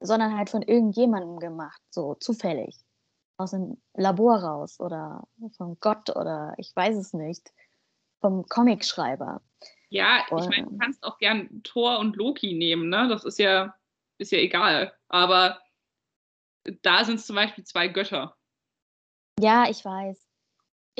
[0.00, 2.76] sondern halt von irgendjemandem gemacht, so zufällig.
[3.36, 7.52] Aus dem Labor raus oder von Gott oder ich weiß es nicht,
[8.20, 9.40] vom Comicschreiber.
[9.90, 13.08] Ja, ich meine, du kannst auch gern Thor und Loki nehmen, ne?
[13.08, 13.74] Das ist ja,
[14.18, 14.92] ist ja egal.
[15.08, 15.60] Aber
[16.82, 18.36] da sind es zum Beispiel zwei Götter.
[19.40, 20.27] Ja, ich weiß.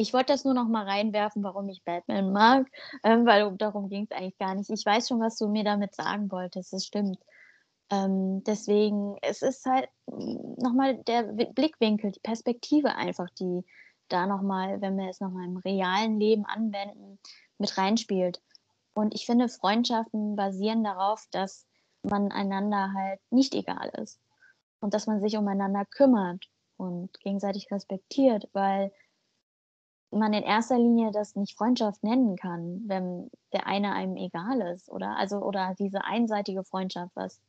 [0.00, 2.68] Ich wollte das nur noch mal reinwerfen, warum ich Batman mag,
[3.02, 4.70] ähm, weil darum ging es eigentlich gar nicht.
[4.70, 7.18] Ich weiß schon, was du mir damit sagen wolltest, das stimmt.
[7.90, 13.64] Ähm, deswegen, es ist halt nochmal der Blickwinkel, die Perspektive einfach, die
[14.06, 17.18] da nochmal, wenn wir es nochmal im realen Leben anwenden,
[17.58, 18.40] mit reinspielt.
[18.94, 21.66] Und ich finde, Freundschaften basieren darauf, dass
[22.04, 24.20] man einander halt nicht egal ist
[24.78, 28.92] und dass man sich umeinander kümmert und gegenseitig respektiert, weil
[30.11, 34.90] man in erster Linie das nicht Freundschaft nennen kann, wenn der eine einem egal ist,
[34.90, 35.16] oder?
[35.16, 37.40] Also, oder diese einseitige Freundschaft, was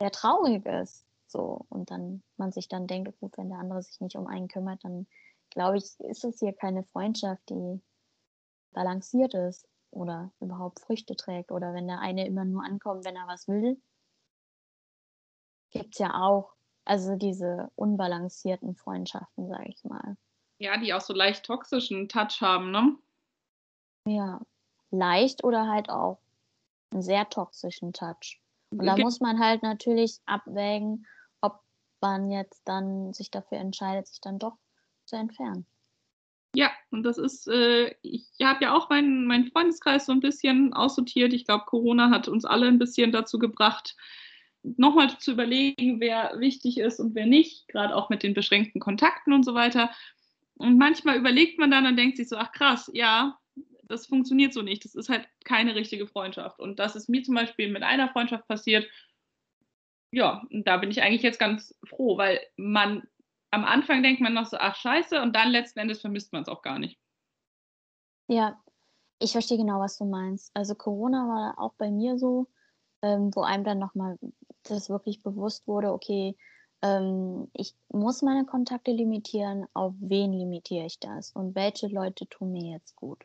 [0.00, 1.04] sehr traurig ist.
[1.26, 4.48] So, und dann man sich dann denkt, gut, wenn der andere sich nicht um einen
[4.48, 5.06] kümmert, dann
[5.50, 7.80] glaube ich, ist es hier keine Freundschaft, die
[8.72, 11.52] balanciert ist oder überhaupt Früchte trägt.
[11.52, 13.80] Oder wenn der eine immer nur ankommt, wenn er was will,
[15.70, 16.52] gibt es ja auch,
[16.84, 20.16] also diese unbalancierten Freundschaften, sage ich mal.
[20.60, 22.94] Ja, die auch so leicht toxischen Touch haben, ne?
[24.06, 24.40] Ja,
[24.90, 26.20] leicht oder halt auch
[26.90, 28.42] einen sehr toxischen Touch.
[28.70, 31.06] Und da muss man halt natürlich abwägen,
[31.40, 31.60] ob
[32.02, 34.58] man jetzt dann sich dafür entscheidet, sich dann doch
[35.06, 35.66] zu entfernen.
[36.54, 40.74] Ja, und das ist, äh, ich habe ja auch meinen mein Freundeskreis so ein bisschen
[40.74, 41.32] aussortiert.
[41.32, 43.96] Ich glaube, Corona hat uns alle ein bisschen dazu gebracht,
[44.62, 49.32] nochmal zu überlegen, wer wichtig ist und wer nicht, gerade auch mit den beschränkten Kontakten
[49.32, 49.90] und so weiter.
[50.60, 53.38] Und manchmal überlegt man dann und denkt sich so, ach krass, ja,
[53.84, 54.84] das funktioniert so nicht.
[54.84, 56.60] Das ist halt keine richtige Freundschaft.
[56.60, 58.86] Und das ist mir zum Beispiel mit einer Freundschaft passiert.
[60.12, 63.08] Ja, und da bin ich eigentlich jetzt ganz froh, weil man
[63.50, 66.48] am Anfang denkt man noch so, ach scheiße, und dann letzten Endes vermisst man es
[66.48, 67.00] auch gar nicht.
[68.28, 68.62] Ja,
[69.18, 70.50] ich verstehe genau, was du meinst.
[70.54, 72.48] Also Corona war auch bei mir so,
[73.00, 74.18] ähm, wo einem dann nochmal
[74.64, 76.36] das wirklich bewusst wurde, okay,
[76.82, 81.32] ähm, ich muss meine Kontakte limitieren, auf wen limitiere ich das?
[81.32, 83.24] Und welche Leute tun mir jetzt gut?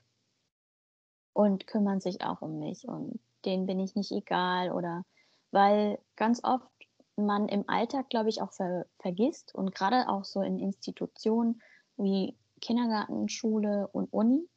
[1.33, 2.87] Und kümmern sich auch um mich.
[2.87, 5.05] Und denen bin ich nicht egal oder
[5.51, 6.67] weil ganz oft
[7.15, 11.61] man im Alltag, glaube ich, auch ver vergisst und gerade auch so in Institutionen
[11.97, 14.49] wie Kindergarten, Schule und Uni,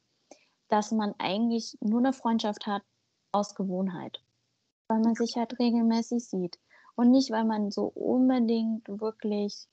[0.67, 2.81] dass man eigentlich nur eine Freundschaft hat
[3.31, 4.21] aus Gewohnheit,
[4.87, 6.59] weil man sich halt regelmäßig sieht
[6.95, 9.67] und nicht, weil man so unbedingt wirklich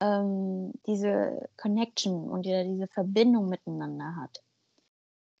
[0.00, 4.42] ähm, diese Connection und diese Verbindung miteinander hat.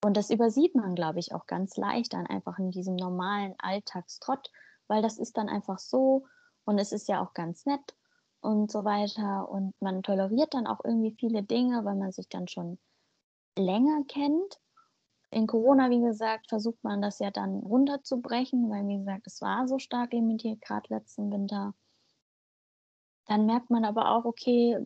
[0.04, 4.50] Und das übersieht man, glaube ich, auch ganz leicht dann einfach in diesem normalen Alltagstrott,
[4.86, 6.26] weil das ist dann einfach so
[6.64, 7.96] und es ist ja auch ganz nett
[8.40, 12.46] und so weiter und man toleriert dann auch irgendwie viele Dinge, weil man sich dann
[12.46, 12.78] schon
[13.58, 14.60] länger kennt.
[15.30, 19.68] In Corona, wie gesagt, versucht man das ja dann runterzubrechen, weil, wie gesagt, es war
[19.68, 21.74] so stark limitiert, gerade letzten Winter.
[23.26, 24.78] Dann merkt man aber auch, okay,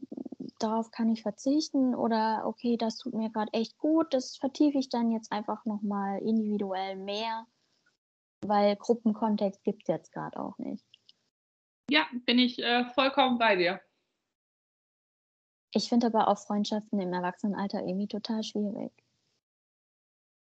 [0.58, 4.88] darauf kann ich verzichten oder okay, das tut mir gerade echt gut, das vertiefe ich
[4.88, 7.46] dann jetzt einfach nochmal individuell mehr,
[8.40, 10.84] weil Gruppenkontext gibt es jetzt gerade auch nicht.
[11.88, 13.80] Ja, bin ich äh, vollkommen bei dir.
[15.74, 18.92] Ich finde aber auch Freundschaften im Erwachsenenalter irgendwie total schwierig.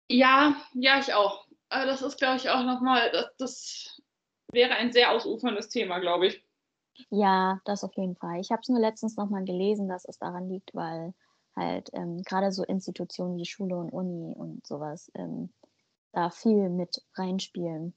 [0.09, 1.45] Ja, ja, ich auch.
[1.69, 4.01] Aber das ist, glaube ich, auch nochmal, das, das
[4.51, 6.45] wäre ein sehr ausuferndes Thema, glaube ich.
[7.11, 8.39] Ja, das auf jeden Fall.
[8.39, 11.13] Ich habe es nur letztens nochmal gelesen, dass es daran liegt, weil
[11.55, 15.53] halt ähm, gerade so Institutionen wie Schule und Uni und sowas ähm,
[16.11, 17.95] da viel mit reinspielen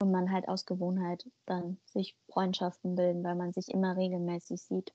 [0.00, 4.94] und man halt aus Gewohnheit dann sich Freundschaften bilden, weil man sich immer regelmäßig sieht.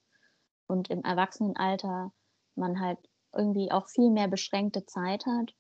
[0.67, 2.11] Und im Erwachsenenalter
[2.55, 2.97] man halt
[3.33, 5.53] irgendwie auch viel mehr beschränkte Zeit hat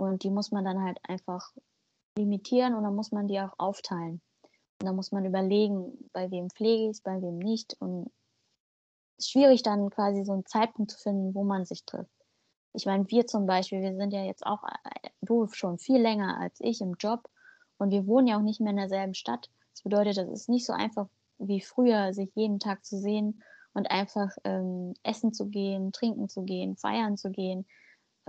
[0.00, 1.52] und die muss man dann halt einfach
[2.16, 4.20] limitieren und dann muss man die auch aufteilen.
[4.80, 7.76] Und dann muss man überlegen, bei wem pflege ich es, bei wem nicht.
[7.80, 8.10] Und
[9.16, 12.10] es ist schwierig dann quasi so einen Zeitpunkt zu finden, wo man sich trifft.
[12.74, 14.62] Ich meine, wir zum Beispiel, wir sind ja jetzt auch,
[15.20, 17.28] du schon viel länger als ich im Job
[17.78, 19.50] und wir wohnen ja auch nicht mehr in derselben Stadt.
[19.72, 21.08] Das bedeutet, es ist nicht so einfach
[21.38, 26.42] wie früher, sich jeden Tag zu sehen und einfach ähm, essen zu gehen, trinken zu
[26.42, 27.66] gehen, feiern zu gehen.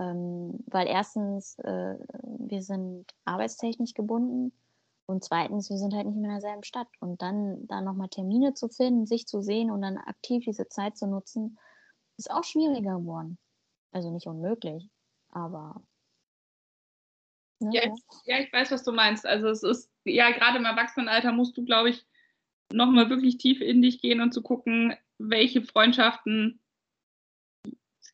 [0.00, 1.96] Ähm, weil erstens, äh,
[2.38, 4.52] wir sind arbeitstechnisch gebunden
[5.06, 6.88] und zweitens, wir sind halt nicht mehr in derselben Stadt.
[6.98, 10.96] Und dann da nochmal Termine zu finden, sich zu sehen und dann aktiv diese Zeit
[10.96, 11.58] zu nutzen,
[12.16, 13.38] ist auch schwieriger geworden.
[13.92, 14.88] Also nicht unmöglich,
[15.30, 15.82] aber
[17.60, 17.70] Ne?
[17.74, 19.26] Ja, ich, ja, ich weiß, was du meinst.
[19.26, 22.06] Also es ist, ja, gerade im Erwachsenenalter musst du, glaube ich,
[22.72, 26.59] nochmal wirklich tief in dich gehen und zu gucken, welche Freundschaften,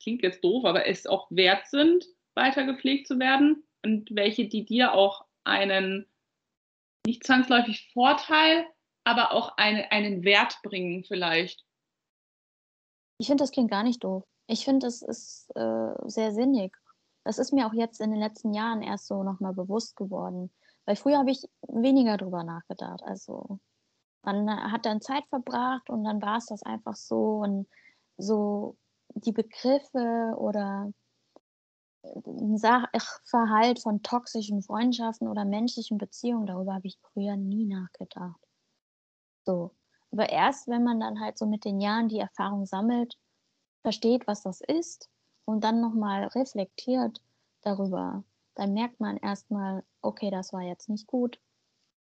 [0.07, 4.65] klingt jetzt doof, aber es auch wert sind, weiter gepflegt zu werden und welche, die
[4.65, 6.07] dir auch einen
[7.07, 8.67] nicht zwangsläufig Vorteil,
[9.05, 11.65] aber auch eine, einen Wert bringen vielleicht.
[13.19, 14.25] Ich finde, das klingt gar nicht doof.
[14.49, 16.77] Ich finde, es ist äh, sehr sinnig
[17.27, 20.53] das ist mir auch jetzt in den letzten Jahren erst so nochmal bewusst geworden.
[20.85, 23.03] Weil früher habe ich weniger drüber nachgedacht.
[23.03, 23.59] Also
[24.23, 27.69] man hat dann Zeit verbracht und dann war es das einfach so und
[28.17, 28.77] so
[29.17, 30.93] die Begriffe oder
[32.55, 38.41] Sachverhalt von toxischen Freundschaften oder menschlichen Beziehungen, darüber habe ich früher nie nachgedacht.
[39.45, 39.73] So.
[40.13, 43.19] Aber erst, wenn man dann halt so mit den Jahren die Erfahrung sammelt,
[43.83, 45.11] versteht, was das ist
[45.45, 47.21] und dann nochmal reflektiert
[47.63, 51.41] darüber, dann merkt man erstmal, okay, das war jetzt nicht gut,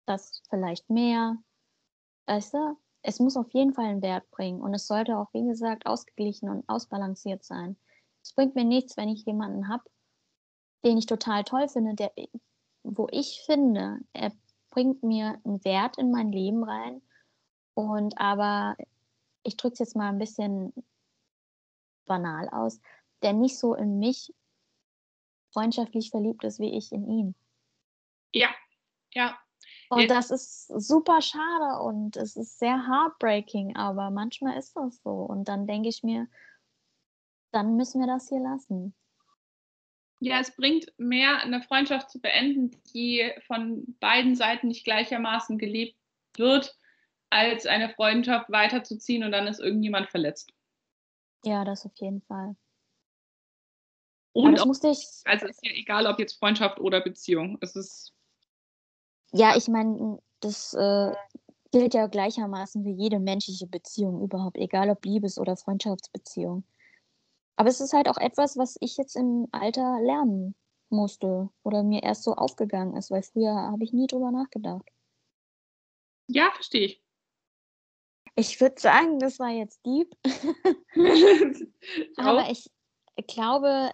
[0.06, 1.38] das vielleicht mehr.
[2.26, 5.46] Weißt du, es muss auf jeden Fall einen Wert bringen und es sollte auch, wie
[5.46, 7.78] gesagt, ausgeglichen und ausbalanciert sein.
[8.24, 9.84] Es bringt mir nichts, wenn ich jemanden habe,
[10.86, 12.12] den ich total toll finde, der,
[12.84, 14.32] wo ich finde, er
[14.72, 17.02] bringt mir einen Wert in mein Leben rein
[17.76, 18.76] und aber
[19.44, 20.74] ich drücke es jetzt mal ein bisschen
[22.06, 22.80] banal aus,
[23.22, 24.34] der nicht so in mich
[25.52, 27.36] freundschaftlich verliebt ist wie ich in ihn.
[28.32, 28.50] Ja,
[29.14, 29.38] Ja.
[29.96, 35.12] Und das ist super schade und es ist sehr heartbreaking, aber manchmal ist das so.
[35.12, 36.28] Und dann denke ich mir,
[37.52, 38.94] dann müssen wir das hier lassen.
[40.20, 45.98] Ja, es bringt mehr, eine Freundschaft zu beenden, die von beiden Seiten nicht gleichermaßen gelebt
[46.38, 46.78] wird,
[47.30, 50.54] als eine Freundschaft weiterzuziehen und dann ist irgendjemand verletzt.
[51.44, 52.56] Ja, das auf jeden Fall.
[54.32, 57.58] Und das musste ich, also ist ja egal, ob jetzt Freundschaft oder Beziehung.
[57.62, 58.14] Es ist
[59.34, 61.12] ja, ich meine, das äh,
[61.72, 66.64] gilt ja gleichermaßen für jede menschliche Beziehung überhaupt, egal ob Liebes- oder Freundschaftsbeziehung.
[67.56, 70.56] Aber es ist halt auch etwas, was ich jetzt im Alter lernen
[70.90, 74.88] musste oder mir erst so aufgegangen ist, weil früher habe ich nie drüber nachgedacht.
[76.28, 77.04] ja, verstehe ich.
[78.36, 80.16] Ich würde sagen, das war jetzt deep,
[82.18, 82.68] aber ich
[83.28, 83.92] glaube,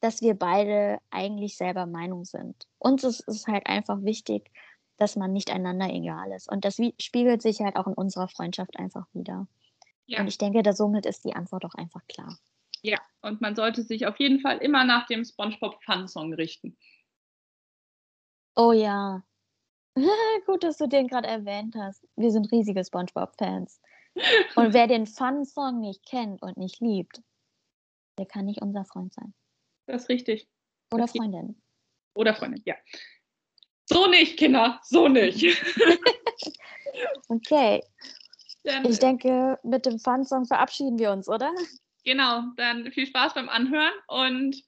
[0.00, 2.66] dass wir beide eigentlich selber Meinung sind.
[2.78, 4.50] Uns ist es halt einfach wichtig,
[4.96, 6.50] dass man nicht einander egal ist.
[6.50, 9.46] Und das spiegelt sich halt auch in unserer Freundschaft einfach wieder.
[10.06, 10.20] ja.
[10.20, 12.36] Und ich denke, da somit ist die Antwort auch einfach klar.
[12.82, 16.76] ja, und man sollte sich auf jeden Fall immer nach dem SpongeBob Fun Song richten.
[18.56, 19.22] Oh ja.
[20.46, 22.06] Gut, dass du den gerade erwähnt hast.
[22.16, 23.80] Wir sind riesige SpongeBob-Fans.
[24.56, 27.22] Und wer den Fun-Song nicht kennt und nicht liebt,
[28.18, 29.32] der kann nicht unser Freund sein.
[29.88, 30.46] Das ist richtig.
[30.92, 31.60] Oder Das geht- Freundin.
[32.14, 32.74] Oder Freundin, ja.
[33.86, 35.42] So nicht, Kinder, so nicht.
[37.28, 37.82] Okay.
[38.64, 41.52] Dann, Ich denke, mit dem Fun-Song verabschieden wir uns, oder?
[42.04, 44.62] genau, dann viel Spaß beim Anhören und